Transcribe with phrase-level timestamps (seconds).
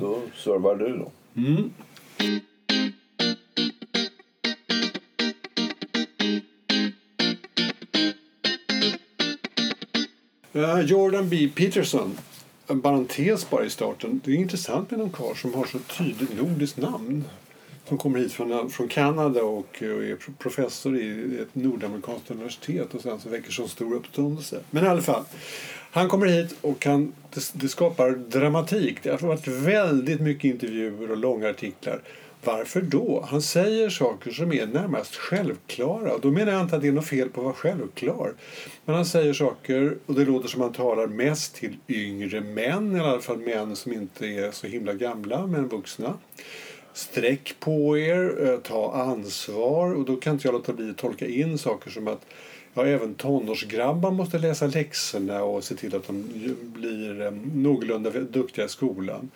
[0.00, 1.10] då servar du då.
[1.36, 1.70] Mm.
[10.54, 11.50] Uh, Jordan B.
[11.54, 12.18] Peterson.
[12.66, 14.20] En parentes bara i starten.
[14.24, 17.24] Det är intressant med någon karl som har så tydligt nordiskt namn.
[17.88, 23.00] Som kommer hit från, från Kanada och, och är professor i ett nordamerikanskt universitet och
[23.00, 24.60] sen så väcker så stor uppståndelse.
[24.70, 25.24] Men i alla fall.
[25.92, 29.02] Han kommer hit och kan, det, det skapar dramatik.
[29.02, 32.00] Det har varit väldigt mycket intervjuer och långa artiklar.
[32.44, 33.26] Varför då?
[33.30, 36.18] Han säger saker som är närmast självklara.
[36.18, 38.34] Då menar jag inte att det är något fel på att vara självklar.
[38.84, 42.96] Men han säger saker, och det låter som att han talar mest till yngre män,
[42.96, 46.14] i alla fall män som inte är så himla gamla, men vuxna.
[46.92, 49.94] Sträck på er, eh, ta ansvar.
[49.94, 52.26] Och då kan inte jag låta bli att tolka in saker som att
[52.74, 56.24] ja, även tonårsgrabbar måste läsa läxorna och se till att de
[56.74, 59.30] blir eh, någorlunda duktiga i skolan.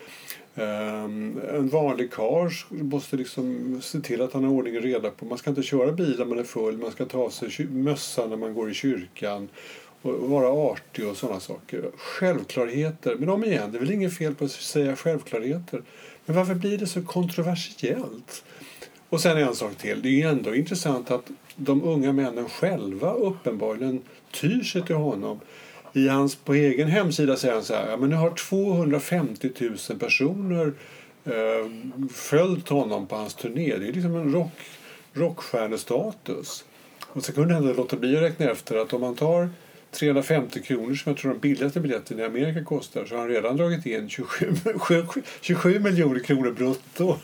[0.57, 5.25] Um, en vanlig karl måste liksom se till att han har ordning och reda på.
[5.25, 8.31] Man ska inte köra bil när man är full, man ska ta av sig mössan
[8.31, 9.49] när man går i kyrkan
[10.03, 11.85] och vara artig och sådana saker.
[11.97, 13.17] Självklarheter.
[13.19, 15.83] Men om igen, det är väl inget fel på att säga självklarheter.
[16.27, 18.45] Men varför blir det så kontroversiellt?
[19.09, 20.03] Och sen en sak till.
[20.03, 25.41] Det är ändå intressant att de unga männen själva uppenbarligen tyr sig till honom.
[25.93, 29.51] I hans, på egen hemsida säger han så här, ja, men nu har 250
[29.89, 30.73] 000 personer
[31.25, 31.71] eh,
[32.11, 33.77] följt honom på hans turné.
[33.77, 34.53] Det är liksom en rock,
[35.13, 36.65] rockstjärnestatus.
[37.07, 39.49] Och så kunde han låta bli att räkna efter att om man tar
[39.95, 43.57] 350 kronor som jag tror de billigaste biljetterna i Amerika kostar så har han redan
[43.57, 44.55] dragit in 27,
[45.41, 47.17] 27 miljoner kronor brutto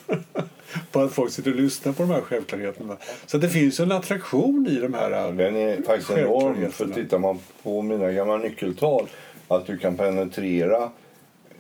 [0.93, 2.97] på att folk sitter och lyssnar på de här självklarheterna.
[3.27, 6.73] Så det finns en attraktion i de här Den är faktiskt enorm.
[6.73, 9.09] För tittar man på mina gamla nyckeltal
[9.49, 10.91] att du kan penetrera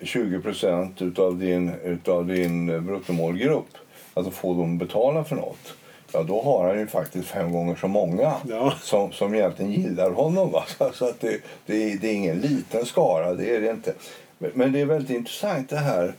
[0.03, 3.78] 20 procent utav din, utav din bruttomålgrupp.
[4.14, 5.75] Alltså få dem att betala för något
[6.12, 8.75] ja, då har han ju faktiskt fem gånger så många ja.
[8.83, 10.53] som, som egentligen gillar honom.
[10.53, 10.65] Va?
[10.94, 13.94] Så att det, det, det, är ingen liten skara, det är det inte.
[14.38, 16.15] Men, men det är väldigt intressant det här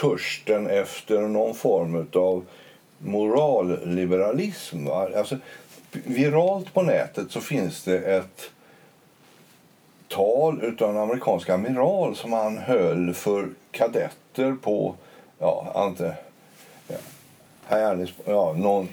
[0.00, 2.44] törsten efter någon form av
[2.98, 4.84] moralliberalism.
[4.84, 5.08] Va?
[5.16, 5.38] Alltså,
[5.92, 8.50] viralt på nätet så finns det ett
[10.08, 14.94] tal av en amerikansk amiral som han höll för kadetter på
[15.38, 16.14] ja, inte,
[18.24, 18.88] ja, någon,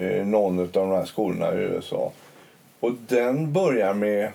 [0.00, 2.12] eh, någon av de här skolorna i USA.
[2.80, 4.32] Och den börjar med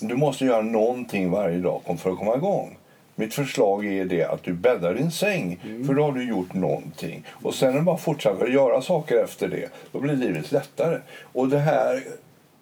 [0.00, 2.76] du måste göra någonting varje dag för att komma igång.
[3.14, 5.86] Mitt förslag är det att du bäddar din säng, mm.
[5.86, 7.24] för då har du gjort någonting.
[7.42, 9.68] Och sen är det bara att fortsätta göra saker efter det.
[9.92, 10.98] Då blir livet lättare.
[11.32, 12.02] Och det här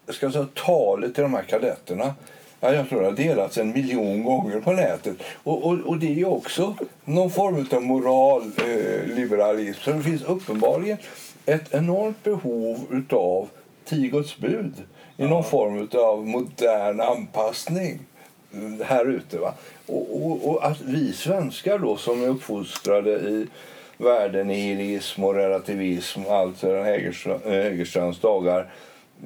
[0.08, 2.14] ska säga, talet till de här kadetterna
[2.60, 5.16] Ja, jag tror det har delats en miljon gånger på nätet.
[5.44, 9.80] Och, och, och det är också någon form av moralliberalism.
[9.80, 10.98] Eh, Så det finns uppenbarligen
[11.46, 13.48] ett enormt behov av
[13.84, 14.74] tio Guds bud
[15.16, 17.98] i någon form av modern anpassning
[18.84, 19.38] här ute.
[19.38, 19.54] Va?
[19.86, 23.46] Och, och, och, att vi svenskar då som är uppfostrade i
[23.96, 26.84] värdenihilism och relativism, allt sedan
[27.44, 28.72] Hägerströms dagar,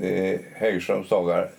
[0.01, 1.51] eh, Hägerströms dagar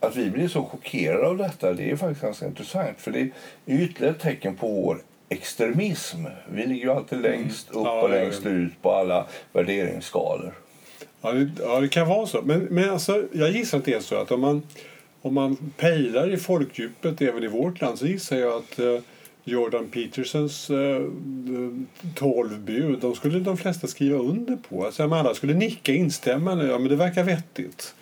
[0.00, 3.00] att vi blir så chockerade av detta det är faktiskt ganska intressant.
[3.00, 3.20] För det
[3.66, 6.24] är ytterligare ett tecken på vår extremism.
[6.52, 10.54] Vi ligger ju alltid längst upp och längst ut på alla värderingsskalor.
[11.20, 12.42] Ja det, ja, det kan vara så.
[12.42, 14.62] Men, men alltså, jag gissar att det är så att om man,
[15.22, 19.00] om man pejlar i folkdjupet även i vårt land så gissar jag att uh,
[19.44, 21.08] Jordan Petersons uh,
[22.14, 24.84] tolv bud, de skulle de flesta skriva under på.
[24.84, 26.66] Alltså, alla skulle nicka instämmande.
[26.66, 27.94] Ja, men det verkar vettigt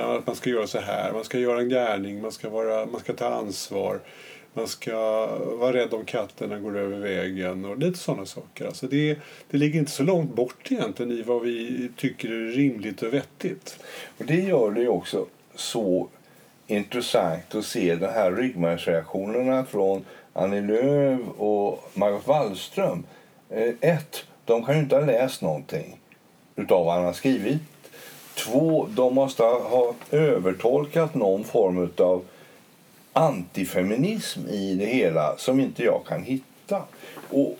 [0.00, 3.00] att man ska göra så här, man ska göra en gärning, man ska, vara, man
[3.00, 4.00] ska ta ansvar.
[4.54, 5.26] Man ska
[5.58, 8.66] vara rädd om katterna går över vägen och lite sådana saker.
[8.66, 9.18] Alltså det,
[9.50, 13.78] det ligger inte så långt bort egentligen i vad vi tycker är rimligt och vettigt.
[14.18, 16.08] Och det gör det också så
[16.66, 23.04] intressant att se de här ryggmärgsreaktionerna från Annie Lööf och Margot Wallström.
[23.50, 26.00] Eh, ett, de kan ju inte ha läst någonting
[26.56, 27.62] utav vad han har skrivit
[28.38, 32.24] Två, de måste ha övertolkat någon form av
[33.12, 36.82] antifeminism i det hela som inte jag kan hitta.
[37.30, 37.58] Och,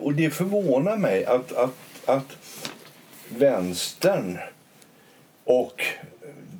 [0.00, 1.74] och det förvånar mig att, att,
[2.06, 2.36] att
[3.28, 4.38] vänstern
[5.44, 5.82] och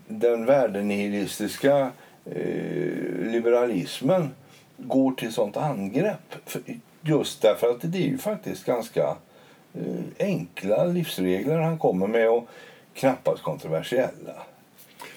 [0.08, 1.90] den värdenihilistiska
[2.25, 4.30] eh, liberalismen
[4.76, 6.34] går till sånt angrepp.
[7.00, 9.16] Just därför att det är ju faktiskt ganska
[9.75, 12.48] eh, enkla livsregler han kommer med och
[12.99, 14.35] knappast kontroversiella.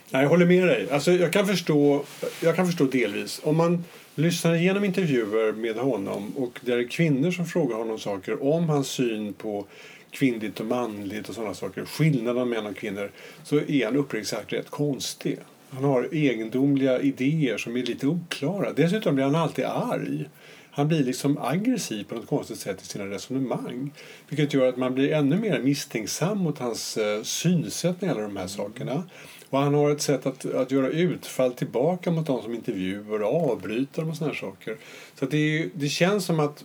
[0.10, 0.88] Nej, jag håller med dig.
[0.92, 2.04] Alltså, jag, kan förstå,
[2.44, 3.42] jag kan förstå delvis.
[3.44, 3.84] Om man
[4.16, 8.88] lyssnar igenom intervjuer med honom och det är kvinnor som frågar honom saker om hans
[8.88, 9.66] syn på
[10.12, 13.12] kvinnligt och manligt och sådana saker, skillnaden mellan män och kvinnor,
[13.44, 15.38] så är han uppriktigt sagt rätt konstig.
[15.70, 18.74] Han har egendomliga idéer som är lite oklara.
[18.74, 20.26] Dessutom blir han alltid arg.
[20.72, 23.92] Han blir liksom aggressiv på något konstigt sätt i sina resonemang.
[24.30, 28.28] Vilket gör att man blir ännu mer misstänksam mot hans eh, synsätt när det gäller
[28.28, 29.04] de här sakerna.
[29.50, 33.52] Och han har ett sätt att, att göra utfall tillbaka mot de som intervjuar och
[33.52, 34.78] avbryter dem och såna saker.
[35.20, 36.64] Så det, det känns som att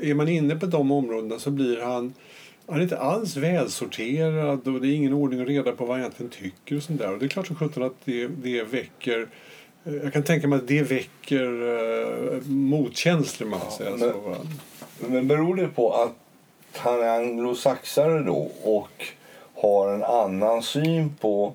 [0.00, 2.14] är man inne på de områdena så blir han
[2.66, 6.00] han är inte alls välsorterad och det är ingen ordning och reda på vad han
[6.00, 6.76] egentligen tycker.
[6.76, 7.12] Och sånt där.
[7.12, 9.26] Och det är klart som sjutton att det, det väcker eh,
[10.02, 13.48] jag kan tänka mig att det väcker uh, motkänslor.
[13.48, 14.12] Man ja,
[15.00, 16.14] men, men beror det på att
[16.76, 19.06] han är anglosaxare då och
[19.54, 21.52] har en annan syn på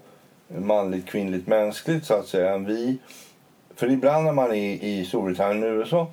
[0.47, 2.97] manligt, kvinnligt, mänskligt så att säga än vi?
[3.75, 6.11] För ibland när man är i Storbritannien och USA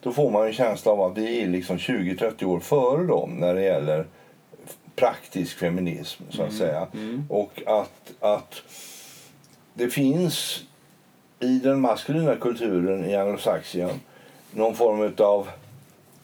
[0.00, 3.54] då får man en känsla av att vi är liksom 20-30 år före dem när
[3.54, 4.06] det gäller
[4.96, 6.58] praktisk feminism så att mm.
[6.58, 6.88] säga.
[6.94, 7.24] Mm.
[7.28, 8.62] Och att, att
[9.74, 10.64] det finns
[11.42, 14.00] i den maskulina kulturen i anglosaxien
[14.50, 15.48] någon form av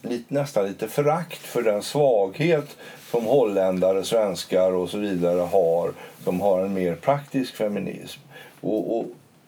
[0.02, 2.76] lite, nästan lite förakt för den svaghet
[3.10, 5.92] som holländare, svenskar och så vidare har
[6.24, 8.20] som har en mer praktisk feminism.
[8.60, 9.06] Och, och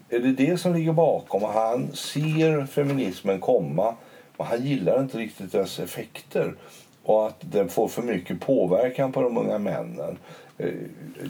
[0.09, 1.43] är det det som ligger bakom?
[1.43, 3.95] Han ser feminismen komma
[4.37, 6.55] och han gillar inte riktigt dess effekter
[7.03, 10.19] och att den får för mycket påverkan på de unga männen.
[10.59, 10.69] Eh,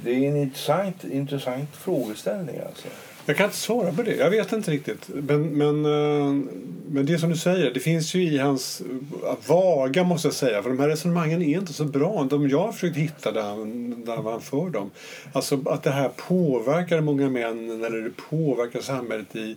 [0.05, 2.57] det är en intressant, intressant frågeställning.
[2.67, 2.89] Alltså.
[3.31, 4.15] Jag kan inte svara på det.
[4.15, 5.09] Jag vet inte riktigt.
[5.09, 6.49] Men, men, eh,
[6.87, 10.63] men det som du säger, det finns ju i hans eh, vaga måste jag säga.
[10.63, 12.27] För de här resonemangen är inte så bra.
[12.31, 14.91] De jag har försökt hitta där han, där han för dem.
[15.33, 19.57] Alltså att det här påverkar många män eller det påverkar samhället i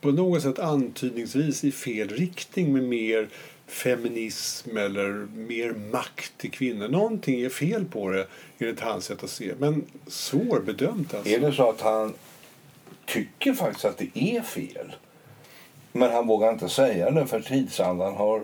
[0.00, 3.28] på något sätt antydningsvis i fel riktning med mer
[3.66, 6.88] feminism eller mer makt till kvinnor.
[6.88, 8.26] Någonting är fel på det
[8.58, 9.52] enligt hans sätt att se.
[9.58, 11.30] Men svårbedömt alltså.
[11.30, 12.14] Är det så att han
[13.06, 14.94] tycker faktiskt att det är fel?
[15.92, 18.42] Men han vågar inte säga det för tidsandan har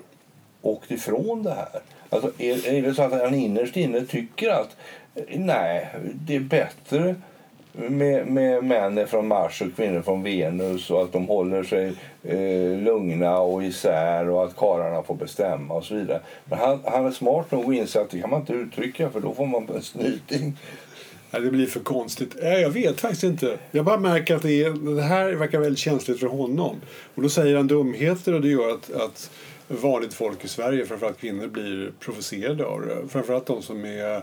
[0.63, 1.81] åkt ifrån det här.
[2.11, 4.77] Alltså, är, är det så att han innerst inne tycker att
[5.15, 7.15] eh, nej, det är bättre
[7.73, 12.79] med, med män från Mars och kvinnor från Venus och att de håller sig eh,
[12.79, 16.21] lugna och isär och att karlarna får bestämma och så vidare.
[16.45, 19.21] Men han, han är smart nog att inse att det kan man inte uttrycka för
[19.21, 20.57] då får man en snyting.
[21.31, 22.37] Nej, det blir för konstigt.
[22.43, 23.59] Eh, jag vet faktiskt inte.
[23.71, 26.77] Jag bara märker att det, är, det här verkar väldigt känsligt för honom.
[27.15, 29.31] Och då säger han dumheter och det gör att, att
[29.69, 33.09] vanligt folk i Sverige, framförallt kvinnor, blir provocerade av det.
[33.09, 34.23] Framförallt de som är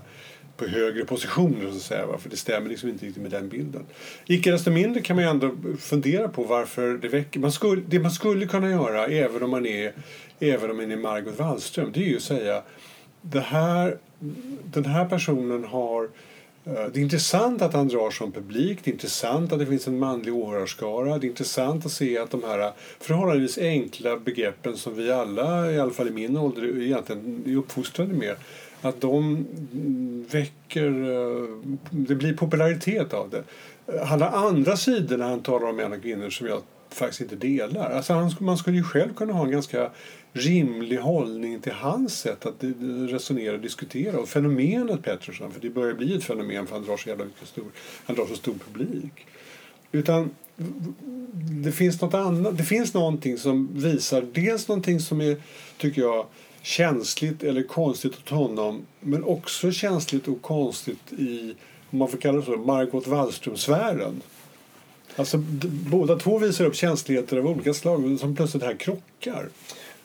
[0.58, 2.06] på högre positioner så att säga.
[2.20, 3.86] För det stämmer liksom inte riktigt med den bilden.
[4.26, 7.40] Icke desto mindre kan man ändå fundera på varför det väcker...
[7.40, 9.94] Man skulle, det man skulle kunna göra även om man är,
[10.40, 12.62] även om man är Margot Wallström det är ju att säga
[13.22, 13.98] det här,
[14.64, 16.10] den här personen har
[16.66, 19.88] Eh, det är intressant att han drar som publik, det är intressant att det finns
[19.88, 21.18] en manlig åhörarskara.
[21.18, 25.72] Det är intressant att se att de här eh, förhållandevis enkla begreppen som vi alla,
[25.72, 28.36] i alla fall i min ålder, egentligen är uppfostrade med
[28.82, 29.46] att de
[30.32, 30.88] väcker...
[30.88, 31.50] Eh,
[31.90, 33.44] det blir popularitet av det.
[34.06, 37.36] Han har andra sidor när han talar om män och kvinnor som jag faktiskt inte
[37.36, 37.92] delar.
[37.92, 39.90] Alltså han, man skulle ju själv kunna ha en ganska
[40.36, 42.56] rimlig hållning till hans sätt att
[43.10, 44.20] resonera och diskutera.
[44.20, 47.48] Och fenomenet Pettersson, för det börjar bli ett fenomen för han drar så jävla mycket
[47.48, 47.66] stor,
[48.06, 49.26] han drar så stor publik.
[49.92, 50.30] Utan
[51.64, 52.58] det finns något annat.
[52.58, 55.38] Det finns någonting som visar dels någonting som är,
[55.78, 56.26] tycker jag,
[56.62, 61.56] känsligt eller konstigt åt honom men också känsligt och konstigt i,
[61.90, 64.22] om man får kalla det så, Margot Wallström-sfären.
[65.16, 65.38] Alltså,
[65.92, 69.50] båda två visar upp känsligheter av olika slag som plötsligt här krockar.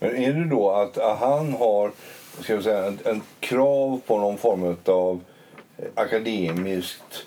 [0.01, 1.91] Men är det då att han har
[2.43, 5.21] ska vi säga, en, en krav på någon form av
[5.79, 7.27] eh, akademiskt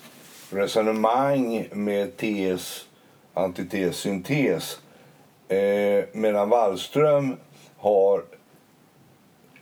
[0.49, 2.85] resonemang med tes,
[3.33, 4.79] antites, syntes
[5.47, 7.37] eh, medan Wallström
[7.77, 8.23] har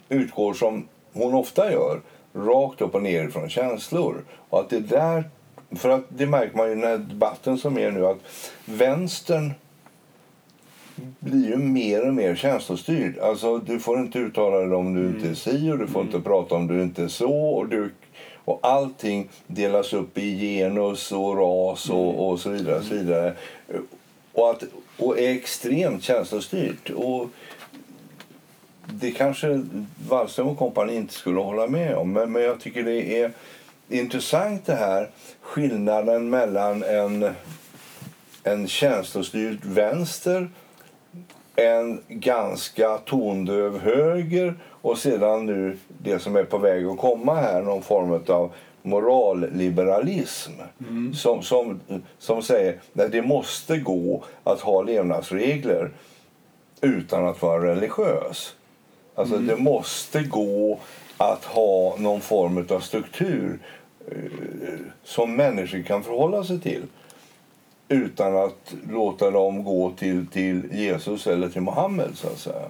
[0.10, 2.02] utgår som hon ofta gör,
[2.34, 4.24] rakt upp och ner från känslor.
[4.50, 5.30] Och att det där,
[5.76, 8.20] för att det märker man ju i den här debatten som är nu att
[8.66, 9.54] vänstern
[11.20, 13.20] blir ju mer och mer känslostyrd.
[13.20, 15.16] Alltså, du får inte uttala dig om du mm.
[15.16, 16.16] inte är si och du får mm.
[16.16, 17.34] inte prata om du inte är så.
[17.34, 17.92] Och, du,
[18.46, 22.16] och allting delas upp i genus och ras och, mm.
[22.16, 22.78] och så vidare.
[22.78, 23.34] Och, så vidare.
[24.34, 24.64] Och, att,
[24.98, 26.90] och är extremt känslostyrt.
[26.90, 27.30] Och
[28.86, 29.64] det kanske
[30.10, 32.14] Wallström och kompani inte skulle hålla med om.
[32.14, 33.32] Men, men jag tycker det är
[33.90, 35.10] intressant det här
[35.42, 37.34] skillnaden mellan en
[38.44, 40.50] en känslostyrd vänster,
[41.56, 47.62] en ganska tondöv höger och sedan nu det som är på väg att komma här,
[47.62, 51.14] någon form av moralliberalism mm.
[51.14, 51.80] som, som,
[52.18, 55.92] som säger att det måste gå att ha levnadsregler
[56.82, 58.56] utan att vara religiös.
[59.16, 59.48] Alltså mm.
[59.48, 60.80] det måste gå
[61.18, 63.60] att ha någon form av struktur
[64.08, 64.16] eh,
[65.04, 66.84] som människor kan förhålla sig till
[67.92, 72.68] utan att låta dem gå till, till Jesus eller till Mohammed så att säga.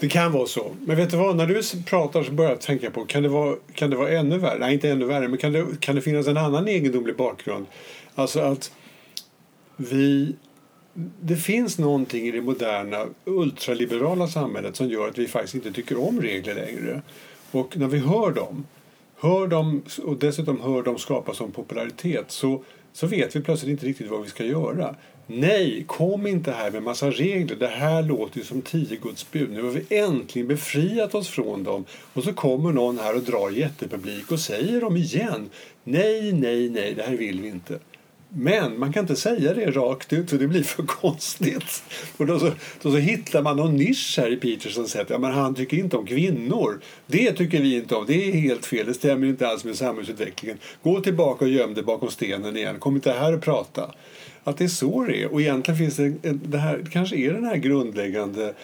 [0.00, 0.70] Det kan vara så.
[0.84, 3.56] Men vet du vad, när du pratar så börjar jag tänka på, kan det vara,
[3.74, 4.58] kan det vara ännu värre?
[4.58, 7.66] Nej, inte ännu värre, men kan det, kan det finnas en annan egendomlig bakgrund?
[8.14, 8.72] Alltså att
[9.76, 10.36] vi...
[11.20, 16.08] Det finns någonting i det moderna ultraliberala samhället som gör att vi faktiskt inte tycker
[16.08, 17.02] om regler längre.
[17.50, 18.66] Och när vi hör dem,
[19.16, 22.62] hör dem och dessutom hör dem skapas som popularitet så,
[22.96, 24.94] så vet vi plötsligt inte riktigt vad vi ska göra.
[25.26, 27.56] Nej, kom inte här med massa regler.
[27.56, 29.50] Det här låter ju som tio Guds bud.
[29.50, 31.84] Nu har vi äntligen befriat oss från dem.
[32.12, 35.50] Och så kommer någon här och drar jättepublik och säger dem igen.
[35.84, 37.78] Nej, nej, nej, det här vill vi inte.
[38.38, 41.82] Men man kan inte säga det rakt ut för det blir för konstigt.
[42.16, 42.50] Och då så,
[42.82, 45.06] då så hittar man någon nisch här i Petersons sätt.
[45.10, 46.80] Ja, men han tycker inte om kvinnor.
[47.06, 48.06] Det tycker vi inte om.
[48.06, 48.86] Det är helt fel.
[48.86, 50.58] Det stämmer inte alls med samhällsutvecklingen.
[50.82, 52.78] Gå tillbaka och göm dig bakom stenen igen.
[52.78, 53.94] Kom inte här och prata
[54.44, 55.32] att det är så det är.
[55.32, 58.54] Och egentligen finns det, det här, kanske är den här grundläggande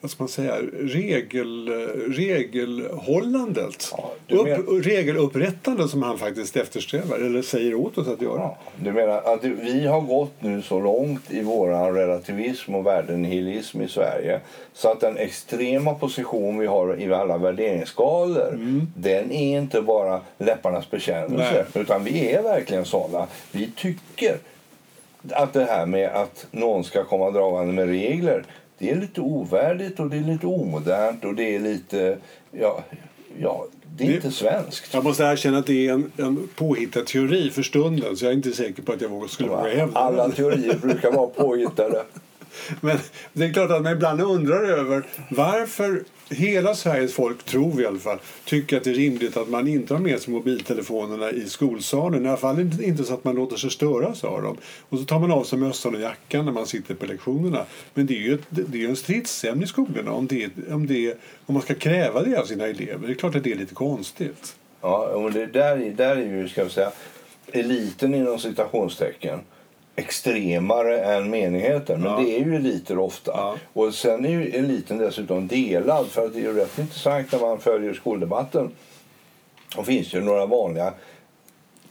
[0.00, 1.68] vad ska man säga, regel,
[2.08, 3.94] regelhållandet.
[4.26, 8.38] Ja, Upp, regelupprättandet som han faktiskt eftersträvar, eller säger åt oss att göra.
[8.38, 13.82] Ja, du menar att vi har gått nu så långt i vår relativism och värdenihilism
[13.82, 14.40] i Sverige
[14.72, 18.86] så att den extrema position vi har i alla värderingsskalor mm.
[18.96, 21.82] den är inte bara läpparnas bekännelse Nej.
[21.82, 23.26] utan vi är verkligen sådana.
[23.52, 24.36] Vi tycker
[25.30, 28.44] att det här med att någon ska komma dragande med regler
[28.80, 32.18] det är lite ovärdigt och det är lite omodernt och det är lite...
[32.50, 32.84] Ja,
[33.38, 34.94] ja, det är det, inte svenskt.
[34.94, 38.36] Jag måste erkänna att det är en, en påhittad teori för stunden så jag är
[38.36, 42.02] inte säker på att jag skulle våga hävda Alla teorier brukar vara påhittade.
[42.80, 42.98] Men
[43.32, 47.86] det är klart att man ibland undrar över varför hela Sveriges folk, tror vi i
[47.86, 51.48] alla fall, tycker att det är rimligt att man inte har med sig mobiltelefonerna i
[51.48, 52.26] skolsalen.
[52.26, 54.56] I alla fall inte så att man låter sig störas av dem.
[54.88, 57.64] Och så tar man av sig mössan och jackan när man sitter på lektionerna.
[57.94, 61.18] Men det är ju ett, det är en stridsämne i skolorna om, det, om, det,
[61.46, 63.06] om man ska kräva det av sina elever.
[63.06, 64.56] Det är klart att det är lite konstigt.
[64.80, 66.92] Ja, och det där, där är ju, ska vi säga,
[67.52, 69.40] eliten inom citationstecken
[70.00, 72.00] extremare än menigheten.
[72.00, 72.18] Men ja.
[72.18, 73.32] det är ju eliter ofta.
[73.36, 73.56] Ja.
[73.72, 76.06] Och sen är ju eliten dessutom delad.
[76.06, 78.70] För att det är ju rätt intressant när man följer skoldebatten.
[79.76, 80.92] Då finns ju några vanliga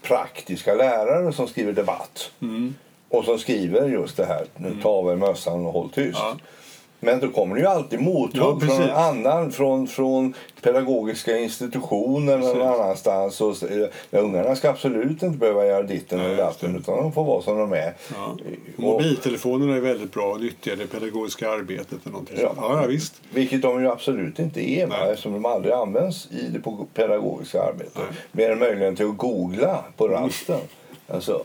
[0.02, 2.32] praktiska lärare som skriver debatt.
[2.42, 2.76] Mm.
[3.10, 4.82] Och som skriver just det här, mm.
[4.82, 6.20] ta av er mössan och håll tyst.
[6.22, 6.38] Ja.
[7.00, 12.56] Men då kommer det ju alltid mothugg ja, från annan, från, från pedagogiska institutioner eller
[12.56, 13.42] någon annanstans.
[13.42, 13.56] Och,
[14.10, 17.58] ja, ungarna ska absolut inte behöva göra ditten eller datten utan de får vara som
[17.58, 17.94] de är.
[18.16, 18.38] Ja.
[18.76, 21.98] Mobiltelefonerna är väldigt bra och nyttiga i det pedagogiska arbetet.
[22.04, 22.38] Eller någonting.
[22.42, 22.54] Ja.
[22.58, 23.22] Ja, visst.
[23.34, 25.10] Vilket de ju absolut inte är Nej.
[25.10, 26.62] eftersom de aldrig används i det
[26.94, 27.98] pedagogiska arbetet.
[27.98, 28.06] Nej.
[28.32, 30.60] Mer än möjligen till att googla på rasten.
[31.08, 31.44] alltså.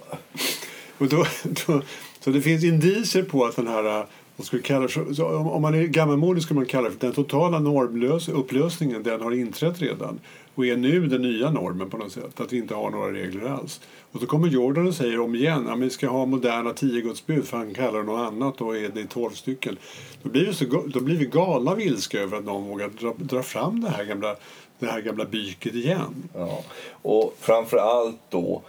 [0.99, 1.27] och då,
[1.67, 1.83] då,
[2.21, 5.83] så det finns indicier på att den här man skulle kalla, så om man är
[5.83, 10.21] gammalmodig skulle man kalla det för den totala normupplösningen den har inträtt redan
[10.55, 13.51] och är nu den nya normen på något sätt, att vi inte har några regler
[13.51, 13.81] alls.
[14.13, 17.27] Och så kommer Jordan och säger om igen att vi ska ha moderna tio Guds
[17.27, 19.77] bud för han kallar det något annat och är det tolv stycken.
[20.23, 23.43] Då blir, vi så, då blir vi galna vilska över att någon vågar dra, dra
[23.43, 24.37] fram det här gamla,
[24.79, 26.29] det här gamla byket igen.
[26.35, 26.65] Ja.
[27.03, 28.63] Och framför allt då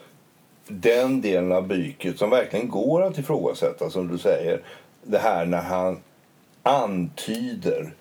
[0.68, 4.62] den delen av byket som verkligen går att ifrågasätta som du säger
[5.06, 6.00] det här när han
[6.64, 7.94] antyder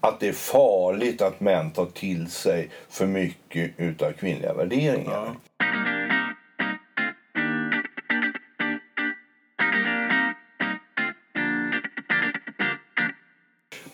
[0.00, 5.12] att det är farligt att män tar till sig för mycket av kvinnliga värderingar.
[5.12, 5.34] Ja.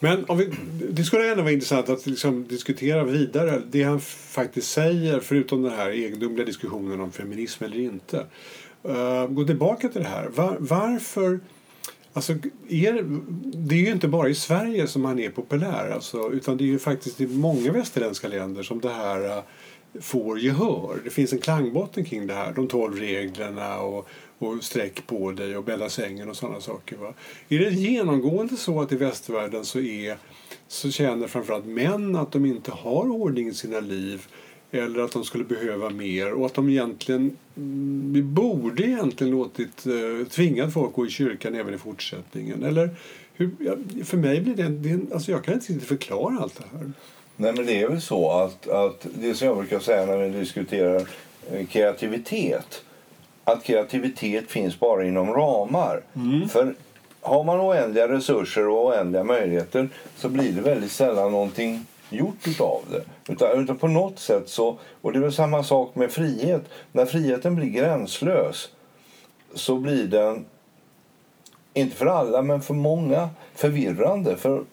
[0.04, 0.50] Men om vi,
[0.90, 5.72] det skulle ändå vara intressant att liksom diskutera vidare det han faktiskt säger, förutom den
[5.72, 8.26] här egendomliga diskussionen om feminism eller inte.
[8.88, 10.28] Uh, gå tillbaka till det här.
[10.28, 11.40] Var, varför
[12.16, 12.32] Alltså,
[12.68, 13.04] er,
[13.54, 16.66] det är ju inte bara i Sverige som han är populär alltså, utan det är
[16.66, 19.42] ju faktiskt i många västerländska länder som det här uh,
[20.00, 21.00] får gehör.
[21.04, 25.56] Det finns en klangbotten kring det här, de tolv reglerna och, och sträck på dig
[25.56, 26.96] och bädda sängen och sådana saker.
[26.96, 27.14] Va?
[27.48, 30.16] Är det genomgående så att i västvärlden så, är,
[30.68, 34.26] så känner framförallt män att de inte har ordning i sina liv
[34.74, 39.86] eller att de skulle behöva mer och att de egentligen mm, vi borde egentligen låtit
[39.86, 42.64] eh, tvingat folk gå i kyrkan även i fortsättningen.
[42.64, 42.90] Eller
[43.34, 43.50] hur,
[44.04, 46.92] för mig blir det, det alltså jag kan inte riktigt förklara allt det här.
[47.36, 50.38] Nej, men det är väl så att, att det som jag brukar säga när vi
[50.38, 51.08] diskuterar
[51.50, 52.82] eh, kreativitet
[53.44, 56.02] att kreativitet finns bara inom ramar.
[56.48, 56.74] För
[57.20, 62.80] har man oändliga resurser och oändliga möjligheter så blir det väldigt sällan någonting gjort utav
[62.90, 63.32] det.
[63.32, 66.62] Utan, utan på något sätt så, och det är väl samma sak med frihet.
[66.92, 68.68] När friheten blir gränslös
[69.54, 70.44] så blir den,
[71.74, 74.36] inte för alla men för många, förvirrande.
[74.36, 74.64] För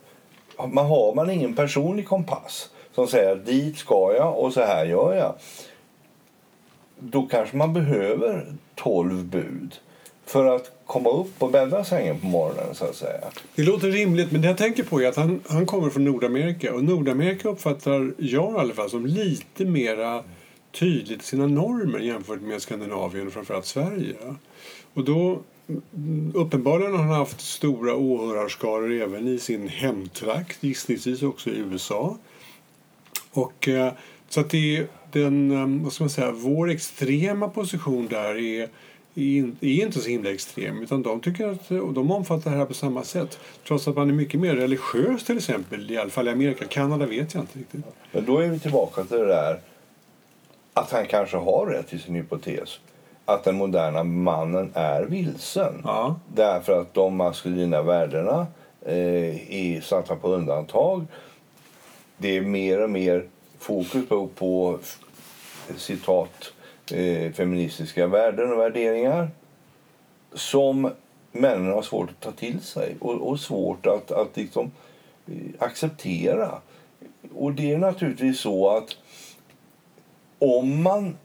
[0.67, 5.13] man har man ingen personlig kompass som säger dit ska jag och så här gör
[5.13, 5.35] jag.
[6.99, 9.75] Då kanske man behöver 12 bud
[10.25, 13.23] för att komma upp och bädda sängen på morgonen så att säga.
[13.55, 16.73] Det låter rimligt, men det jag tänker på är att han, han kommer från Nordamerika
[16.73, 20.23] och Nordamerika uppfattar jag i alla fall som lite mera
[20.71, 24.15] tydligt sina normer jämfört med Skandinavien och framförallt Sverige.
[24.93, 25.41] Och då
[26.33, 32.17] uppenbarligen har han haft stora åhörarskaror även i sin hemtrakt, gissningsvis också i USA.
[33.31, 33.93] Och eh,
[34.29, 38.69] så att det den, eh, vad ska man säga, vår extrema position där är
[39.15, 42.57] är in- är inte så himla extrem utan de tycker att och de omfattar det
[42.57, 43.39] här på samma sätt.
[43.67, 46.65] Trots att man är mycket mer religiös till exempel, i alla fall i Amerika.
[46.65, 47.81] Kanada vet jag inte riktigt.
[48.11, 49.59] Men då är vi tillbaka till det där
[50.73, 52.79] att han kanske har rätt i sin hypotes.
[53.25, 55.81] Att den moderna mannen är vilsen.
[55.83, 56.19] Ja.
[56.35, 58.47] Därför att de maskulina värdena
[58.85, 61.05] eh, är satta på undantag.
[62.17, 63.25] Det är mer och mer
[63.59, 64.79] fokus på, på
[65.77, 66.53] citat
[66.91, 69.29] eh, feministiska värden och värderingar
[70.33, 70.91] som
[71.31, 74.71] männen har svårt att ta till sig och, och svårt att, att liksom,
[75.27, 76.61] eh, acceptera.
[77.35, 78.97] Och det är naturligtvis så att
[80.39, 81.17] om man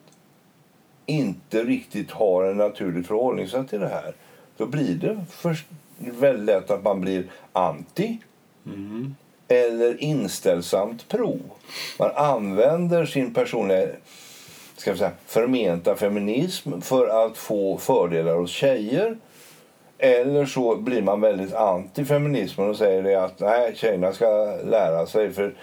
[1.07, 4.15] inte riktigt har en naturligt förhållningssätt till det här
[4.57, 5.67] då blir det först
[5.99, 8.19] väldigt lätt att man blir anti
[9.49, 11.39] eller inställsamt pro.
[11.99, 13.89] Man använder sin personliga
[14.77, 19.17] ska vi säga, förmenta feminism för att få fördelar hos tjejer.
[19.99, 24.27] Eller så blir man väldigt anti-feminismen och säger det att nej, tjejerna ska
[24.65, 25.55] lära sig för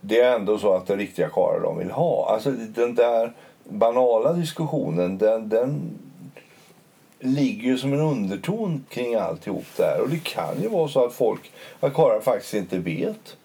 [0.00, 2.30] det är ändå så att det är riktiga karlar de vill ha.
[2.32, 3.32] Alltså den där
[3.64, 5.98] banala diskussionen den, den
[7.20, 10.00] ligger ju som en underton kring alltihop där.
[10.00, 13.36] Och det kan ju vara så att folk, att karlar faktiskt inte vet.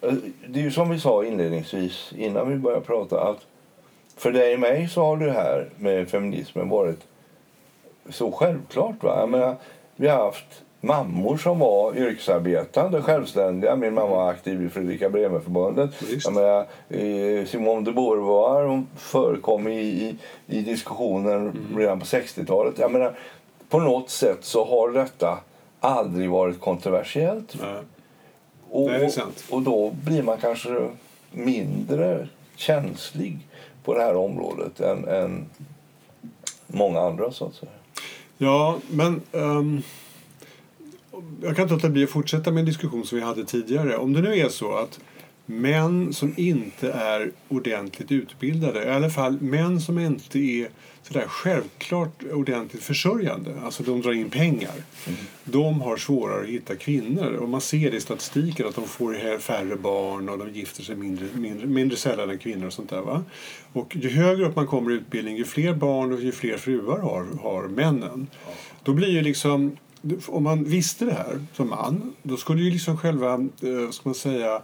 [0.00, 0.14] Eh,
[0.48, 3.40] det är ju som vi sa inledningsvis innan vi började prata att
[4.16, 7.00] för dig och mig så har det här med feminismen varit
[8.10, 9.02] så självklart.
[9.02, 9.16] Va?
[9.20, 9.56] Jag menar,
[9.96, 13.76] vi har haft mammor som var yrkesarbetande, självständiga.
[13.76, 15.90] Min mamma var aktiv i Fredrika Bremer-förbundet.
[16.88, 22.78] Eh, Simone de Beauvoir hon förekom i, i, i diskussioner redan på 60-talet.
[22.78, 23.18] Jag menar,
[23.68, 25.38] på något sätt så har detta
[25.80, 27.56] aldrig varit kontroversiellt.
[27.60, 27.82] Nej.
[28.70, 29.10] Och, Nej,
[29.50, 30.88] och då blir man kanske
[31.30, 33.38] mindre känslig
[33.86, 35.46] på det här området än, än
[36.66, 37.72] många andra så att säga.
[38.38, 39.82] Ja, men Um,
[41.42, 43.96] jag kan inte låta bli att fortsätta med en diskussion som vi hade tidigare.
[43.96, 45.00] Om det nu är så att
[45.46, 50.68] män som inte är ordentligt utbildade, i alla fall män som inte är
[51.02, 54.74] sådär självklart ordentligt försörjande, alltså de drar in pengar,
[55.44, 57.32] de har svårare att hitta kvinnor.
[57.32, 60.96] Och man ser det i statistiken att de får färre barn och de gifter sig
[60.96, 63.00] mindre, mindre, mindre sällan än kvinnor och sånt där.
[63.00, 63.24] Va?
[63.72, 66.98] Och ju högre upp man kommer i utbildning, ju fler barn och ju fler fruar
[66.98, 68.26] har, har männen.
[68.82, 69.76] Då blir ju liksom
[70.26, 74.14] om man visste det här som man, då skulle ju liksom själva, eh, ska man
[74.14, 74.62] säga,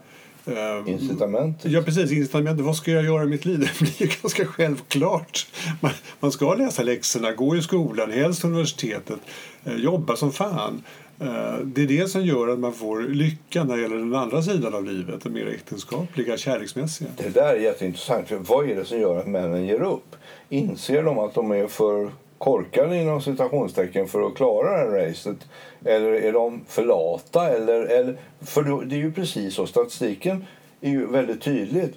[0.86, 1.72] Incitamentet.
[1.72, 2.12] Ja, precis.
[2.12, 2.64] Incitamentet.
[2.64, 3.58] Vad ska jag göra i mitt liv?
[3.78, 5.46] Det blir ganska självklart.
[5.80, 9.18] Man, man ska läsa läxorna, gå i skolan, helst universitetet,
[9.64, 10.82] eh, jobba som fan.
[11.20, 14.42] Eh, det är det som gör att man får lycka när det gäller den andra
[14.42, 17.08] sidan av livet, den mer äktenskapliga, kärleksmässiga.
[17.16, 18.28] Det där är jätteintressant.
[18.28, 20.16] För vad är det som gör att männen ger upp?
[20.48, 22.10] Inser de att de är för
[22.42, 25.36] korkade inom citationstecken för att klara det här racet?
[25.84, 27.48] Eller är de för lata?
[27.48, 29.66] Eller, eller, för det är ju precis så.
[29.66, 30.46] Statistiken
[30.80, 31.94] är ju väldigt tydligt.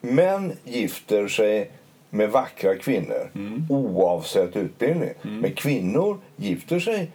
[0.00, 1.70] Män gifter sig
[2.10, 3.30] med vackra kvinnor
[3.68, 5.10] oavsett utbildning.
[5.22, 7.10] Men kvinnor gifter sig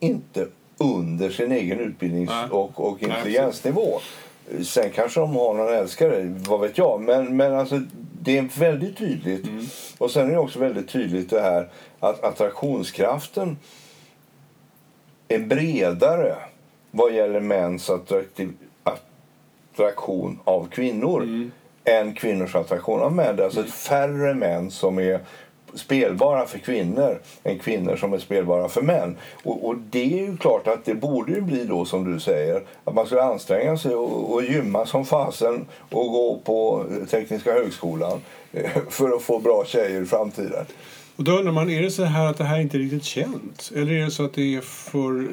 [0.00, 0.46] inte
[0.78, 2.50] under sin egen utbildnings Nej.
[2.50, 4.00] och, och intelligensnivå.
[4.62, 7.00] Sen kanske de har någon älskare, vad vet jag.
[7.00, 7.80] Men, men alltså,
[8.20, 9.46] det är väldigt tydligt.
[9.98, 11.68] Och sen är det också väldigt tydligt det här
[12.00, 13.58] att attraktionskraften
[15.28, 16.36] är bredare
[16.90, 17.90] vad gäller mäns
[19.74, 21.50] attraktion av kvinnor
[21.84, 23.36] än kvinnors attraktion av män.
[23.36, 25.20] Det är alltså färre män som är
[25.76, 29.16] spelbara för kvinnor än kvinnor som är spelbara för män.
[29.44, 32.62] Och, och det är ju klart att det borde ju bli då som du säger
[32.84, 38.20] att man skulle anstränga sig och, och gymma som fasen och gå på Tekniska högskolan
[38.52, 40.66] eh, för att få bra tjejer i framtiden.
[41.16, 43.72] Och då undrar man, är det så här att det här inte är riktigt känt?
[43.76, 45.28] Eller är det så att det är för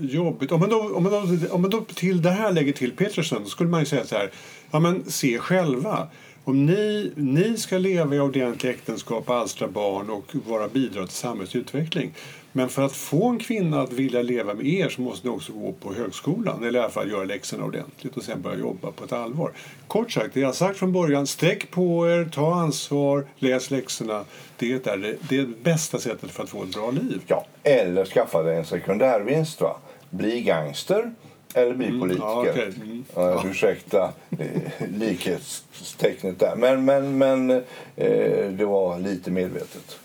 [0.00, 0.52] jobbigt?
[0.52, 3.42] Om man då, om man då, om man då till det här lägger till Peterson
[3.42, 4.30] då skulle man ju säga så här,
[4.70, 6.08] ja men se själva.
[6.48, 12.14] Om ni, ni ska leva i ordentliga äktenskap, alstra barn och vara bidra till samhällsutveckling.
[12.52, 15.52] Men för att få en kvinna att vilja leva med er så måste ni också
[15.52, 19.04] gå på högskolan eller i alla fall göra läxorna ordentligt och sen börja jobba på
[19.04, 19.52] ett allvar.
[19.86, 24.24] Kort sagt, det jag sagt från början, sträck på er, ta ansvar, läs läxorna.
[24.56, 27.20] Det är det, det, är det bästa sättet för att få ett bra liv.
[27.26, 29.60] Ja, eller skaffa dig en sekundärvinst.
[29.60, 29.76] Va?
[30.10, 31.12] Bli gangster
[31.54, 32.72] eller bli Mm, ja, okej.
[32.82, 33.04] Mm.
[33.14, 36.56] Ja, ursäkta eh, likhetstecknet där.
[36.56, 37.50] Men, men, men
[37.96, 39.98] eh, det var lite medvetet.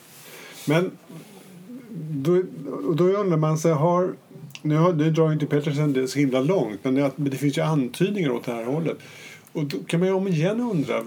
[0.65, 0.91] Men
[2.09, 2.43] då,
[2.95, 4.13] då undrar man sig, har,
[4.61, 7.61] nu, har, nu drar inte Petersen det så himla långt, men det, det finns ju
[7.61, 8.97] antydningar åt det här hållet.
[9.53, 11.05] Och då kan man ju om igen undra,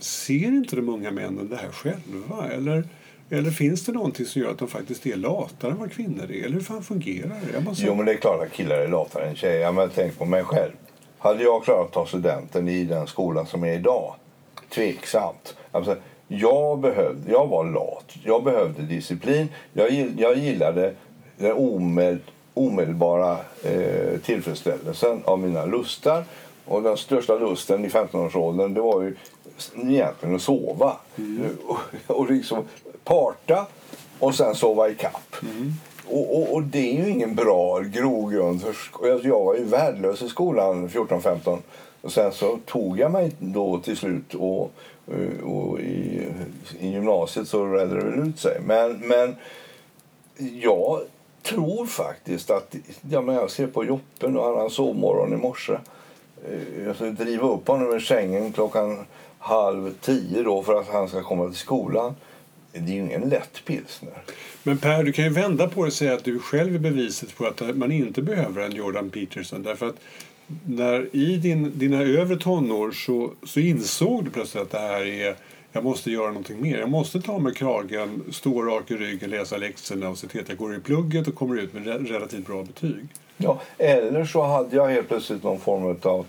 [0.00, 2.48] ser inte de unga männen det här själva?
[2.52, 2.84] Eller,
[3.30, 6.44] eller finns det någonting som gör att de faktiskt är latare än vad kvinnor är?
[6.44, 7.52] Eller hur fan fungerar det?
[7.54, 7.86] Jag måste...
[7.86, 9.72] Jo, men det är klart att killar är latare än tjejer.
[9.72, 10.72] Men tänk på mig själv.
[11.18, 14.14] Hade jag klarat att ta studenten i den skola som är idag?
[14.74, 15.56] Tveksamt.
[15.72, 15.96] Alltså,
[16.28, 18.14] jag, behövde, jag var lat.
[18.24, 19.48] Jag behövde disciplin.
[19.72, 20.94] Jag, jag gillade
[21.36, 22.18] den omed,
[22.54, 26.24] omedelbara eh, tillfredsställelsen av mina lustar.
[26.64, 29.16] Och den största lusten i 15-årsåldern det var ju
[29.74, 30.96] egentligen att sova.
[31.66, 32.64] Och, och liksom
[33.06, 33.66] parta
[34.18, 35.36] och sen sova i kapp.
[36.08, 38.62] Och, och, och det är ju ingen bra grogrund.
[38.62, 38.74] För,
[39.08, 41.58] jag, var ju värdelös i skolan 14-15.
[42.02, 44.70] Och sen så tog jag mig då till slut och,
[45.06, 46.26] eh, och i,
[46.80, 48.60] i gymnasiet så redde det väl ut sig.
[48.66, 49.36] Men, men
[50.60, 51.00] jag
[51.42, 52.74] tror faktiskt att...
[53.10, 55.72] Ja, men jag ser på Joppen och han sovmorgon i morse.
[56.48, 59.06] Eh, jag ska driva upp honom ur sängen klockan
[59.38, 62.14] halv tio då för att han ska komma till skolan.
[62.80, 64.12] Det är ju ingen lätt pilsner.
[64.62, 67.36] Men Per, du kan ju vända på det och säga att du själv är beviset
[67.36, 69.62] på att man inte behöver en Jordan Peterson.
[69.62, 69.96] Därför att
[70.66, 75.36] när i din, dina övre tonår så, så insåg du plötsligt att det här är
[75.76, 76.78] jag måste göra någonting mer.
[76.78, 80.48] Jag måste ta mig kragen, stå rak i ryggen, läsa läxorna och se till att
[80.48, 83.06] jag går i plugget och kommer ut med re- relativt bra betyg.
[83.36, 86.26] Ja, eller så hade jag helt plötsligt någon form av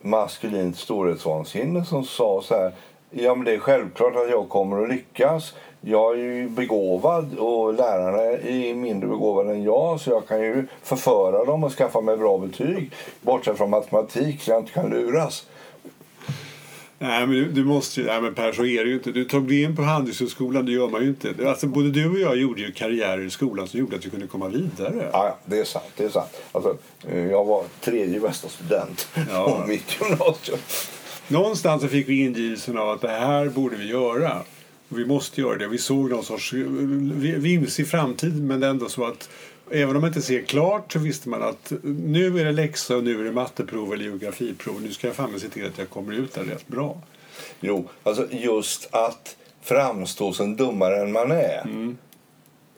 [0.00, 2.72] maskulint storhetsvansinne som sa så här.
[3.12, 5.54] Ja, men det är självklart att jag kommer att lyckas.
[5.80, 10.66] Jag är ju begåvad och lärarna är mindre begåvade än jag så jag kan ju
[10.82, 12.90] förföra dem och skaffa mig bra betyg.
[13.20, 15.46] Bortsett från matematik så jag inte kan luras.
[16.98, 19.12] Nej, men du, du måste ju, nej men Per, så är det ju inte.
[19.12, 21.34] Du tog dig in på Handelshögskolan, det gör man ju inte.
[21.48, 24.26] Alltså, både du och jag gjorde ju karriärer i skolan som gjorde att vi kunde
[24.26, 25.08] komma vidare.
[25.12, 25.84] Ja, ja, det är sant.
[25.96, 26.40] Det är sant.
[26.52, 26.76] Alltså,
[27.08, 29.44] eh, jag var tredje bästa student Ja.
[29.60, 30.58] på mitt gymnasium.
[31.28, 34.42] Någonstans så fick vi ingivelsen av att det här borde vi göra.
[34.88, 35.68] Vi måste göra det.
[35.68, 39.28] Vi såg någon sorts vi- vinst i framtiden men ändå så att
[39.70, 43.04] även om man inte ser klart så visste man att nu är det läxa och
[43.04, 44.82] nu är det matteprov eller geografiprov.
[44.82, 47.02] Nu ska jag fan se till att jag kommer ut där rätt bra.
[47.60, 51.66] Jo, alltså just att framstå som dummare än man är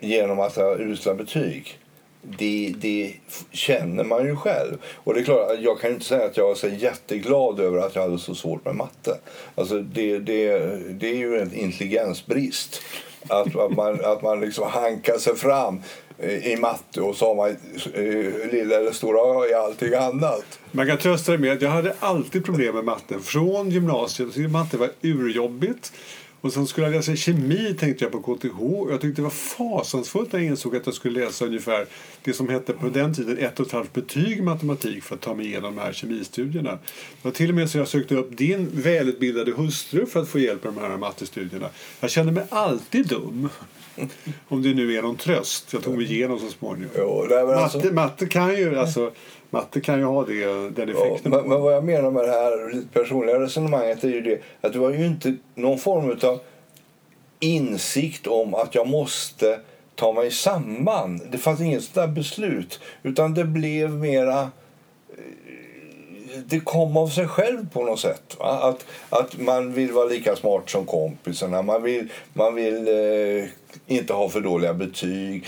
[0.00, 1.78] genom att ha usla betyg.
[2.38, 3.14] Det, det
[3.52, 4.76] känner man ju själv.
[4.94, 7.94] Och det är klart, jag kan inte säga att jag är så jätteglad över att
[7.94, 9.18] jag hade så svårt med matte.
[9.54, 10.58] Alltså det, det,
[10.92, 12.80] det är ju en intelligensbrist.
[13.28, 15.82] Att, att man, att man liksom hankar sig fram
[16.42, 17.50] i matte och så har man
[17.94, 20.58] eh, lilla eller stora A i allting annat.
[20.72, 23.18] Man kan trösta dig med att jag hade alltid problem med matte.
[23.22, 24.37] Från gymnasiet.
[24.37, 25.92] Jag matte var urjobbigt.
[26.44, 28.90] Och sen skulle jag läsa kemi tänkte jag på KTH.
[28.90, 31.87] Jag tyckte det var fasansfullt när jag insåg att jag skulle läsa ungefär
[32.22, 35.20] det som hette på den tiden ett och ett halvt betyg i matematik för att
[35.20, 36.70] ta mig igenom de här kemistudierna.
[36.70, 36.78] Det
[37.22, 40.64] var till och med så jag sökte upp din välutbildade hustru för att få hjälp
[40.64, 41.68] med de här mattestudierna.
[42.00, 43.48] Jag kände mig alltid dum.
[44.48, 45.72] Om det nu är någon tröst.
[45.72, 46.90] Jag tog mig igenom så småningom.
[46.98, 49.12] Jo, alltså- Matte, matte, kan ju, alltså,
[49.54, 51.30] matte kan ju ha det, den Ja, effekten.
[51.30, 54.72] men, men vad jag menar med det här lite personliga resonemanget är ju det att
[54.72, 56.40] det var ju inte någon form av
[57.40, 59.60] insikt om att jag måste
[59.94, 61.20] ta mig samman.
[61.32, 62.80] Det fanns inget sånt där beslut.
[63.02, 64.40] Utan det blev mera...
[64.40, 64.48] eh,
[66.46, 68.36] Det kom av sig själv på något sätt.
[68.38, 68.46] Va?
[68.62, 71.62] Att, att man vill vara lika smart som kompisarna.
[71.62, 73.44] Man vill, man vill eh,
[73.86, 75.44] inte ha för dåliga betyg.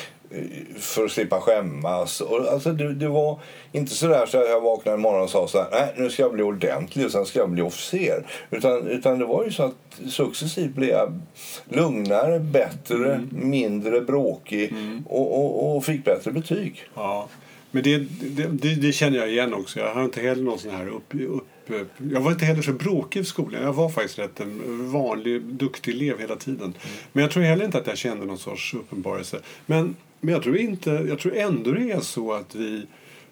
[0.78, 2.20] För att slippa skämmas.
[2.20, 3.40] Och, alltså, det, det var
[3.72, 6.10] inte så där så att jag vaknade en morgon och sa så här, nej nu
[6.10, 8.26] ska jag bli ordentlig och sen ska jag bli officer.
[8.50, 11.20] Utan, utan det var ju så att successivt blev jag
[11.68, 13.28] lugnare, bättre, Mm.
[13.50, 14.74] mindre bråkig
[15.06, 16.84] och, och, och fick bättre betyg.
[16.94, 17.28] Ja.
[17.70, 19.80] Men det, det, det, det känner jag igen också.
[19.80, 23.20] Jag har inte heller någon sån här upp, upp, jag var inte heller så bråkig
[23.20, 23.62] i skolan.
[23.62, 26.74] Jag var faktiskt rätt en vanlig, duktig elev hela tiden.
[27.12, 29.40] Men jag tror heller inte att jag kände någon sorts uppenbarelse.
[29.66, 32.86] Men, men jag, tror inte, jag tror ändå det är så att vi,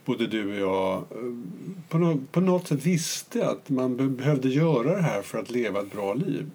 [0.05, 1.05] både du och jag, eh,
[1.89, 5.51] på något, på något sätt visste att man be- behövde göra det här för att
[5.51, 6.51] leva ett bra liv.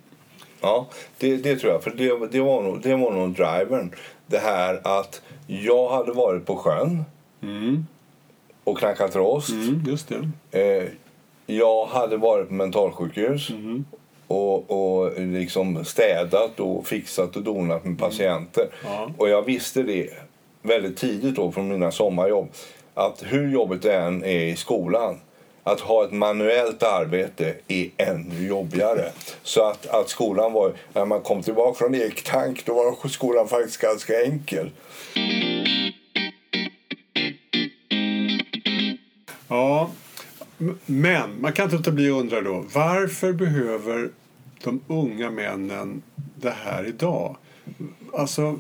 [0.62, 1.84] Ja, det, det tror jag.
[1.84, 3.92] För det, det, var nog, det var nog drivern.
[4.28, 7.04] Det här att jag hade varit på sjön
[7.42, 7.86] Mm.
[8.64, 9.50] och knackat rost.
[9.50, 10.10] Mm, just
[10.52, 10.60] det.
[10.60, 10.90] Eh,
[11.46, 13.86] jag hade varit på mentalsjukhus Mm.
[14.28, 14.72] och,
[15.02, 18.70] och liksom städat och fixat och donat med patienter.
[18.84, 19.12] Ja.
[19.18, 20.10] Och jag visste det
[20.62, 22.50] väldigt tidigt då från mina sommarjobb
[22.94, 25.20] att hur jobbigt det än är i skolan
[25.64, 29.12] att ha ett manuellt arbete är ännu jobbigare.
[29.44, 33.78] Så att, att skolan var, när man kom tillbaka från ektank, då var skolan faktiskt
[33.78, 34.72] ganska enkel.
[39.48, 39.92] Ja,
[40.86, 42.66] men man kan inte låta bli att undra då.
[42.74, 44.10] Varför behöver
[44.64, 46.02] de unga männen
[46.36, 47.36] det här idag?
[48.14, 48.60] Alltså,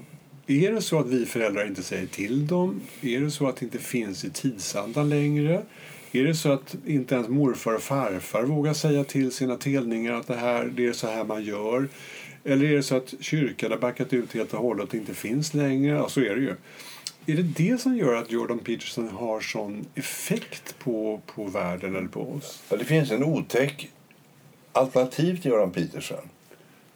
[0.50, 2.82] är det så att vi föräldrar inte säger till dem?
[3.02, 5.64] Är det så att det inte finns i tidsandan längre?
[6.12, 10.28] Är det så att inte ens morfar och farfar vågar säga till sina telningar att
[10.28, 11.88] det, här, det är så här man gör?
[12.44, 15.54] Eller är det så att kyrkan har backat ut helt och hållet och inte finns
[15.54, 15.96] längre?
[15.96, 16.56] Ja, så är det ju.
[17.26, 22.08] Är det det som gör att Jordan Peterson har sån effekt på, på världen eller
[22.08, 22.64] på oss?
[22.70, 23.90] Ja, det finns en otäck
[24.72, 26.30] alternativ till Jordan Peterson.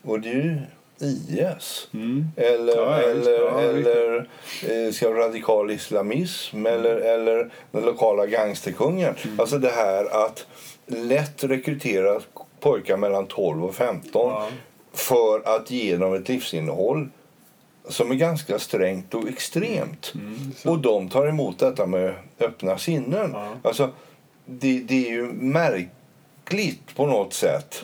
[0.01, 0.69] Och det är
[1.03, 1.87] IS.
[2.35, 4.27] Eller, Ja, eller, Ja, eller
[4.69, 6.65] eh, ska radikal islamism.
[6.65, 9.15] Eller, eller den lokala gangsterkungen.
[9.37, 10.45] Alltså det här att
[10.87, 12.19] lätt rekrytera
[12.59, 14.47] pojkar mellan 12 och 15 Ja.
[14.93, 17.09] för att ge dem ett livsinnehåll
[17.89, 20.13] som är ganska strängt och extremt.
[20.65, 23.29] och de tar emot detta med öppna sinnen.
[23.33, 23.47] Ja.
[23.63, 23.89] Alltså,
[24.45, 27.83] det, det är ju märkligt på något sätt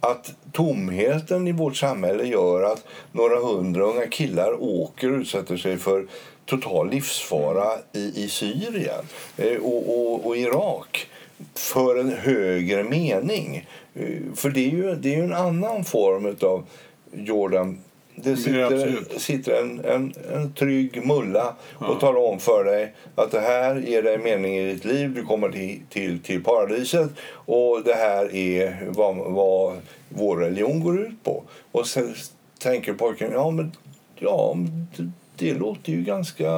[0.00, 5.76] att tomheten i vårt samhälle gör att några hundra unga killar åker och utsätter sig
[5.76, 6.06] för
[6.44, 9.04] total livsfara i, i Syrien
[9.36, 11.06] eh, och, och, och Irak
[11.54, 13.68] för en högre mening.
[13.94, 16.64] Eh, för det är ju, det är ju en annan form av
[17.12, 17.78] Jordan
[18.16, 19.20] det sitter, absolut.
[19.20, 24.02] sitter en, en, en trygg mulla och talar om för dig att det här ger
[24.02, 25.14] dig mening i ditt liv.
[25.14, 29.76] Du kommer till, till, till paradiset och det här är vad, vad
[30.08, 31.42] vår religion går ut på.
[31.72, 32.14] Och sen
[32.58, 33.72] tänker pojken, ja men,
[34.18, 34.56] ja,
[34.96, 36.50] det, det låter ju ganska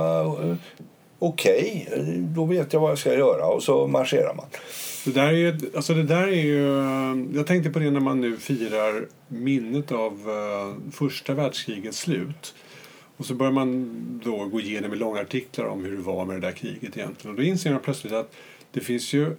[1.18, 4.46] okej, okay, Då vet jag vad jag ska göra och så marscherar man.
[5.04, 6.66] Det där är, ju- alltså det där är ju,
[7.34, 12.54] jag tänkte på det när man nu firar minnet av eh, första världskrigets slut.
[13.16, 16.36] Och så börjar man då gå igenom i långa artiklar om hur det var med
[16.36, 17.30] det där kriget egentligen.
[17.30, 18.32] Och då inser man plötsligt att
[18.72, 19.36] det finns ju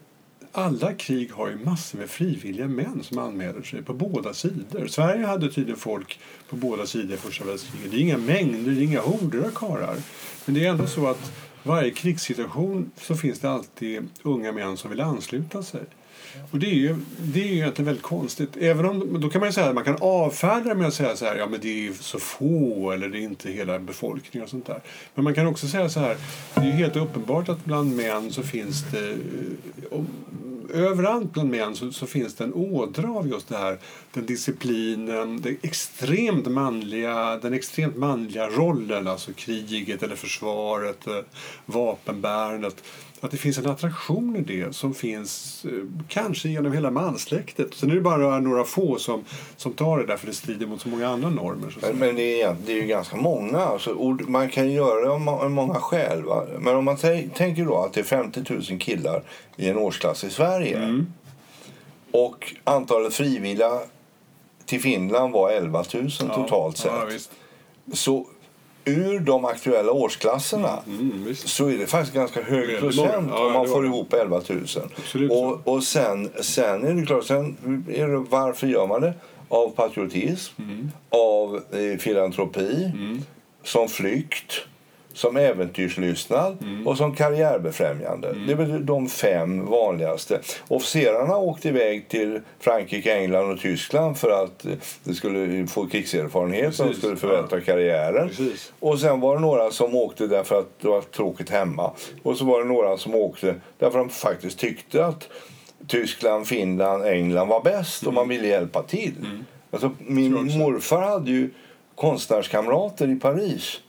[0.51, 4.87] alla krig har ju massor med frivilliga män som anmäler sig på båda sidor.
[4.87, 7.91] Sverige hade tydligen folk på båda sidor i första världskriget.
[7.91, 9.95] Det är inga mängder, det är inga horder av karlar.
[10.45, 11.31] Men det är ändå så att
[11.63, 15.81] varje krigssituation så finns det alltid unga män som vill ansluta sig.
[16.51, 18.57] Och det är ju, det är ju egentligen väldigt konstigt.
[18.57, 21.15] Även om, då kan man ju säga att man kan avfärda det med att säga
[21.15, 24.49] så här, ja men det är så få eller det är inte hela befolkningen och
[24.49, 24.81] sånt där.
[25.15, 26.17] Men man kan också säga så här,
[26.55, 29.09] det är ju helt uppenbart att bland män så finns det,
[29.91, 30.01] eh,
[30.73, 33.79] överallt bland män så, så finns det en ådra av just det här,
[34.13, 41.19] den disciplinen, den extremt manliga, den extremt manliga rollen, alltså kriget eller försvaret, eh,
[41.65, 42.83] vapenbärandet.
[43.21, 45.71] Att det finns en attraktion i det som finns eh,
[46.07, 47.73] kanske genom hela mansläktet.
[47.73, 49.23] Sen är det bara några få som,
[49.57, 51.69] som tar det därför det strider mot så många andra normer.
[51.69, 51.79] Så.
[51.81, 53.57] Men, men det, är, det är ju ganska många.
[53.59, 56.23] Alltså, ord, man kan göra det av må- av många skäl.
[56.23, 56.45] Va?
[56.59, 59.23] Men om man tän- tänker då att det är 50 000 killar
[59.57, 61.03] i en årsklass i Sverige
[62.11, 63.79] och antalet frivilliga
[64.65, 66.91] till Finland var 11 000 totalt sett.
[67.85, 67.93] Ja.
[67.93, 68.27] Så
[68.85, 71.47] ur de aktuella årsklasserna Mm, visst.
[71.49, 73.27] så är det faktiskt ganska hög procent.
[73.31, 74.59] Ja, om man får ihop 11 000.
[74.97, 75.37] Absolut så.
[75.45, 77.57] Och, och sen, sen är det klart, sen
[77.89, 79.13] är det, varför gör man det?
[79.49, 80.91] Av patriotism, Mm.
[81.09, 82.91] av eh, filantropi,
[83.63, 84.53] som flykt
[85.13, 88.35] som äventyrslystnad och som karriärbefrämjande.
[88.47, 90.39] Det är de fem vanligaste.
[90.67, 94.71] Officerarna åkte iväg till Frankrike, England och Tyskland för att eh,
[95.03, 96.97] de skulle få krigserfarenhet och de Precis.
[96.97, 98.27] skulle förbättra karriären.
[98.27, 98.73] Precis.
[98.79, 101.91] Och sen var det några som åkte därför att det var tråkigt hemma.
[102.23, 105.29] Och så var det några som åkte därför att de faktiskt tyckte att
[105.87, 109.13] Tyskland, Finland, England var bäst och man ville hjälpa till.
[109.71, 111.49] Alltså, min morfar hade ju
[111.95, 113.79] konstnärskamrater i Paris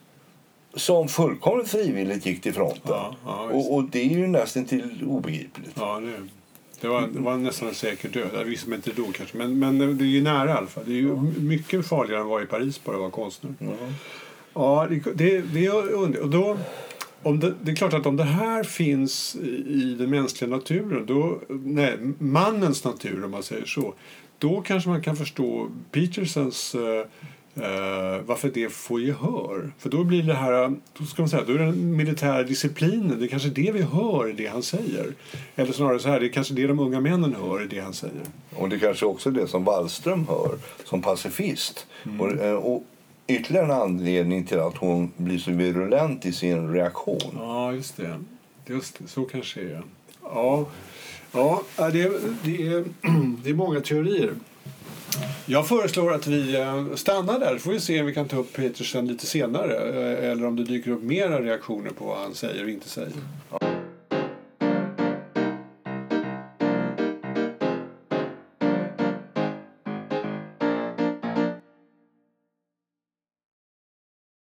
[0.75, 2.81] som fullkomligt frivilligt gick till fronten.
[2.87, 5.73] Ja, ja, och, och det är ju nästan till obegripligt.
[5.75, 6.13] Ja, det,
[6.81, 8.47] det, var, det var nästan en säker död.
[8.47, 9.37] Visste man inte dog kanske.
[9.37, 10.85] Men, men det är ju nära i alla fall.
[10.87, 13.55] Det är ju mycket farligare än vara i Paris bara vara konstnär.
[14.55, 16.57] Ja, det, det, är under, och då,
[17.23, 21.41] om det, det är klart att om det här finns i, den mänskliga naturen, då,
[21.49, 23.95] nej, mannens natur om man säger så,
[24.39, 26.75] då kanske man kan förstå Petersons
[27.63, 29.73] eh, varför det får gehör.
[29.79, 33.27] För då blir det här, då ska man säga, då är den militära disciplinen, det
[33.27, 35.15] är kanske det vi hör i det han säger.
[35.57, 37.93] Eller snarare så här, det är kanske det de unga männen hör i det han
[37.93, 38.23] säger.
[38.57, 41.87] Och det kanske också är det som Wallström hör som pacifist.
[42.05, 42.21] Mm.
[42.21, 42.85] Och, eh, och
[43.27, 47.37] ytterligare en anledning till att hon blir så virulent i sin reaktion.
[47.37, 48.21] Ja, just det.
[48.67, 49.09] Just det.
[49.09, 49.83] Så kanske det är.
[50.23, 50.67] Ja,
[51.33, 52.13] ja det, är,
[52.45, 52.85] det, är,
[53.45, 54.33] det är många teorier.
[55.47, 57.59] Jag föreslår att vi eh, stannar där.
[57.59, 59.75] Får vi se om vi kan ta upp Petersen lite senare.
[60.23, 63.13] eh, Eller om det dyker upp mera reaktioner på vad han säger och inte säger.